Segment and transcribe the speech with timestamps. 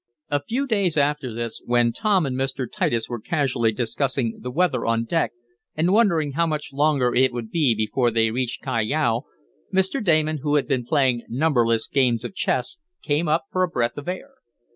[0.31, 2.65] A few days after this, when Tom and Mr.
[2.67, 5.31] Titus were casually discussing the weather on deck
[5.75, 9.25] and wondering how much longer it would be before they reached Callao,
[9.71, 10.03] Mr.
[10.03, 14.07] Damon, who had been playing numberless games of chess, came up for a breath of
[14.07, 14.31] air.